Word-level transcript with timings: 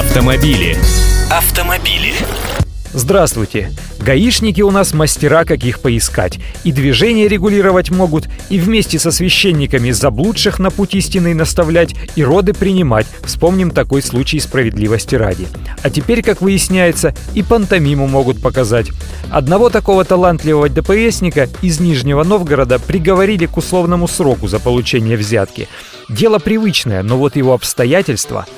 Автомобили. 0.00 0.78
Автомобили. 1.30 2.14
Здравствуйте! 2.94 3.70
Гаишники 4.00 4.62
у 4.62 4.70
нас 4.70 4.94
мастера, 4.94 5.44
как 5.44 5.62
их 5.62 5.80
поискать. 5.80 6.38
И 6.64 6.72
движение 6.72 7.28
регулировать 7.28 7.90
могут, 7.90 8.26
и 8.48 8.58
вместе 8.58 8.98
со 8.98 9.10
священниками 9.10 9.90
заблудших 9.90 10.58
на 10.58 10.70
путь 10.70 10.94
истинный 10.94 11.34
наставлять, 11.34 11.94
и 12.16 12.24
роды 12.24 12.54
принимать. 12.54 13.06
Вспомним 13.24 13.72
такой 13.72 14.00
случай 14.00 14.40
справедливости 14.40 15.16
ради. 15.16 15.46
А 15.82 15.90
теперь, 15.90 16.22
как 16.22 16.40
выясняется, 16.40 17.14
и 17.34 17.42
пантомиму 17.42 18.06
могут 18.06 18.40
показать. 18.40 18.86
Одного 19.30 19.68
такого 19.68 20.06
талантливого 20.06 20.70
ДПСника 20.70 21.46
из 21.60 21.78
Нижнего 21.78 22.24
Новгорода 22.24 22.78
приговорили 22.78 23.44
к 23.44 23.58
условному 23.58 24.08
сроку 24.08 24.48
за 24.48 24.60
получение 24.60 25.18
взятки. 25.18 25.68
Дело 26.08 26.38
привычное, 26.38 27.02
но 27.02 27.18
вот 27.18 27.36
его 27.36 27.52
обстоятельства– 27.52 28.46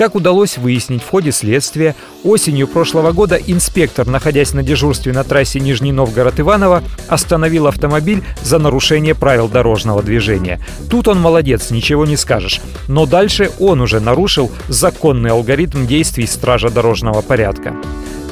как 0.00 0.14
удалось 0.14 0.56
выяснить 0.56 1.02
в 1.02 1.10
ходе 1.10 1.30
следствия, 1.30 1.94
осенью 2.24 2.66
прошлого 2.66 3.12
года 3.12 3.36
инспектор, 3.36 4.06
находясь 4.06 4.54
на 4.54 4.62
дежурстве 4.62 5.12
на 5.12 5.24
трассе 5.24 5.60
Нижний 5.60 5.92
Новгород-Иваново, 5.92 6.82
остановил 7.06 7.66
автомобиль 7.66 8.22
за 8.42 8.58
нарушение 8.58 9.14
правил 9.14 9.46
дорожного 9.46 10.02
движения. 10.02 10.58
Тут 10.88 11.06
он 11.06 11.20
молодец, 11.20 11.70
ничего 11.70 12.06
не 12.06 12.16
скажешь. 12.16 12.62
Но 12.88 13.04
дальше 13.04 13.50
он 13.60 13.82
уже 13.82 14.00
нарушил 14.00 14.50
законный 14.68 15.32
алгоритм 15.32 15.86
действий 15.86 16.26
стража 16.26 16.70
дорожного 16.70 17.20
порядка. 17.20 17.76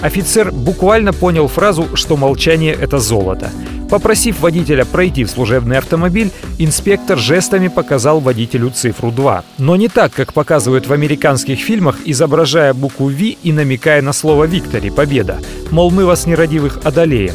Офицер 0.00 0.50
буквально 0.50 1.12
понял 1.12 1.48
фразу, 1.48 1.86
что 1.92 2.16
молчание— 2.16 2.72
это 2.80 2.98
золото. 2.98 3.50
Попросив 3.91 4.41
водителя 4.41 4.84
пройти 4.84 5.24
в 5.24 5.30
служебный 5.30 5.78
автомобиль, 5.78 6.30
инспектор 6.59 7.19
жестами 7.19 7.69
показал 7.69 8.20
водителю 8.20 8.70
цифру 8.70 9.11
2. 9.11 9.45
Но 9.59 9.77
не 9.77 9.88
так, 9.88 10.12
как 10.12 10.33
показывают 10.33 10.87
в 10.87 10.92
американских 10.92 11.59
фильмах, 11.59 11.98
изображая 12.05 12.74
букву 12.74 13.09
V 13.09 13.37
и 13.42 13.52
намекая 13.52 14.02
на 14.02 14.12
слово 14.12 14.45
«Виктори»— 14.45 14.91
«Победа». 14.98 15.38
Мол, 15.70 15.91
мы 15.91 16.05
вас 16.05 16.27
нерадивых 16.27 16.80
одолеем. 16.84 17.34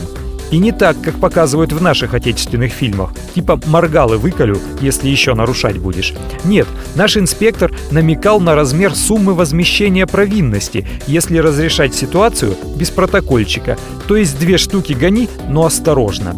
И 0.52 0.58
не 0.58 0.72
так, 0.72 1.00
как 1.02 1.16
показывают 1.16 1.74
в 1.74 1.82
наших 1.82 2.14
отечественных 2.14 2.72
фильмах. 2.72 3.12
Типа 3.34 3.60
моргалы 3.66 4.18
выколю, 4.18 4.60
если 4.82 5.10
еще 5.10 5.34
нарушать 5.34 5.78
будешь. 5.78 6.14
Нет, 6.44 6.68
наш 6.96 7.18
инспектор 7.18 7.72
намекал 7.92 8.40
на 8.40 8.56
размер 8.56 8.96
суммы 8.96 9.34
возмещения 9.34 10.06
провинности, 10.06 10.88
если 11.08 11.38
разрешать 11.38 11.96
ситуацию 11.96 12.56
без 12.76 12.90
протокольчика. 12.90 13.78
То 14.08 14.16
есть 14.16 14.40
две 14.40 14.58
штуки 14.58 14.94
гони, 14.94 15.30
но 15.50 15.66
осторожно. 15.66 16.36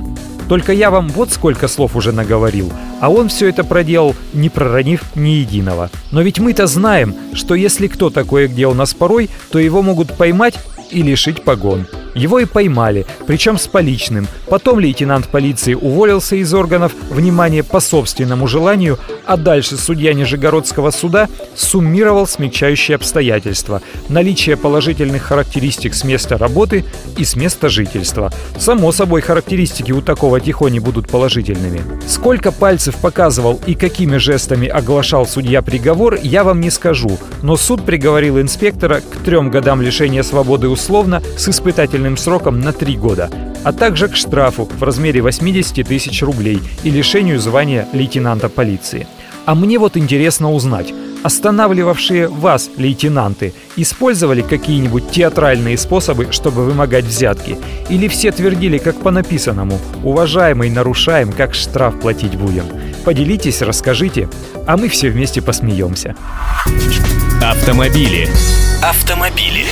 Только 0.47 0.73
я 0.73 0.91
вам 0.91 1.09
вот 1.09 1.31
сколько 1.31 1.67
слов 1.67 1.95
уже 1.95 2.11
наговорил, 2.11 2.71
а 3.01 3.09
он 3.09 3.29
все 3.29 3.49
это 3.49 3.63
проделал, 3.63 4.15
не 4.33 4.49
проронив 4.49 5.01
ни 5.15 5.29
единого. 5.29 5.89
Но 6.11 6.21
ведь 6.21 6.39
мы-то 6.39 6.67
знаем, 6.67 7.15
что 7.33 7.55
если 7.55 7.87
кто 7.87 8.09
такое 8.09 8.47
где 8.47 8.67
у 8.67 8.73
нас 8.73 8.93
порой, 8.93 9.29
то 9.49 9.57
его 9.57 9.81
могут 9.81 10.15
поймать 10.15 10.59
и 10.91 11.01
лишить 11.01 11.43
погон. 11.43 11.87
Его 12.15 12.39
и 12.39 12.45
поймали, 12.45 13.05
причем 13.27 13.57
с 13.57 13.67
поличным. 13.67 14.27
Потом 14.47 14.79
лейтенант 14.79 15.27
полиции 15.27 15.73
уволился 15.73 16.37
из 16.37 16.53
органов, 16.53 16.93
внимание, 17.09 17.61
по 17.61 17.81
собственному 17.81 18.47
желанию, 18.47 18.97
а 19.25 19.37
дальше 19.37 19.77
судья 19.77 20.13
Нижегородского 20.13 20.91
суда 20.91 21.27
суммировал 21.55 22.25
смягчающие 22.25 22.95
обстоятельства, 22.95 23.81
наличие 24.07 24.55
положительных 24.55 25.23
характеристик 25.23 25.93
с 25.93 26.03
места 26.05 26.37
работы 26.37 26.85
и 27.17 27.25
с 27.25 27.35
места 27.35 27.67
жительства. 27.67 28.31
Само 28.57 28.93
собой, 28.93 29.21
характеристики 29.21 29.91
у 29.91 30.01
такого 30.01 30.39
тихони 30.39 30.79
будут 30.79 31.09
положительными. 31.09 31.81
Сколько 32.07 32.51
пальцев 32.53 32.95
показывал 32.95 33.59
и 33.65 33.75
какими 33.75 34.17
жестами 34.17 34.67
оглашал 34.67 35.27
судья 35.27 35.61
приговор, 35.61 36.17
я 36.21 36.45
вам 36.45 36.61
не 36.61 36.69
скажу, 36.69 37.17
но 37.41 37.57
суд 37.57 37.85
приговорил 37.85 38.39
инспектора 38.39 39.01
к 39.01 39.23
трем 39.25 39.49
годам 39.49 39.81
лишения 39.81 40.23
свободы 40.23 40.69
условно 40.69 41.21
с 41.37 41.49
испытательным 41.49 42.04
испытательным 42.05 42.17
сроком 42.17 42.59
на 42.59 42.71
3 42.71 42.97
года, 42.97 43.29
а 43.63 43.71
также 43.71 44.07
к 44.07 44.15
штрафу 44.15 44.65
в 44.65 44.83
размере 44.83 45.21
80 45.21 45.87
тысяч 45.87 46.21
рублей 46.21 46.59
и 46.83 46.89
лишению 46.89 47.39
звания 47.39 47.87
лейтенанта 47.93 48.49
полиции. 48.49 49.07
А 49.45 49.55
мне 49.55 49.77
вот 49.77 49.97
интересно 49.97 50.51
узнать, 50.51 50.93
останавливавшие 51.23 52.27
вас 52.27 52.69
лейтенанты 52.77 53.53
использовали 53.77 54.41
какие-нибудь 54.41 55.11
театральные 55.11 55.77
способы, 55.77 56.27
чтобы 56.31 56.65
вымогать 56.65 57.05
взятки? 57.05 57.57
Или 57.89 58.07
все 58.07 58.31
твердили, 58.31 58.79
как 58.79 58.95
по 59.01 59.11
написанному, 59.11 59.77
уважаемый 60.03 60.69
нарушаем, 60.69 61.31
как 61.31 61.53
штраф 61.53 61.99
платить 61.99 62.35
будем? 62.35 62.65
Поделитесь, 63.03 63.61
расскажите, 63.61 64.29
а 64.67 64.77
мы 64.77 64.87
все 64.87 65.09
вместе 65.09 65.41
посмеемся. 65.41 66.15
Автомобили. 67.41 68.27
Автомобили. 68.81 69.65